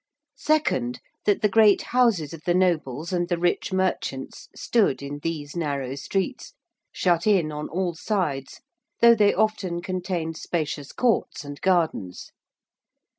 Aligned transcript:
Second, 0.39 0.99
that 1.25 1.43
the 1.43 1.47
great 1.47 1.83
houses 1.93 2.33
of 2.33 2.41
the 2.47 2.55
nobles 2.55 3.13
and 3.13 3.29
the 3.29 3.37
rich 3.37 3.71
merchants 3.71 4.49
stood 4.55 5.03
in 5.03 5.19
these 5.19 5.55
narrow 5.55 5.93
streets, 5.93 6.55
shut 6.91 7.27
in 7.27 7.51
on 7.51 7.69
all 7.69 7.93
sides 7.93 8.61
though 9.01 9.13
they 9.13 9.31
often 9.35 9.79
contained 9.79 10.37
spacious 10.37 10.91
courts 10.91 11.43
and 11.45 11.61
gardens. 11.61 12.31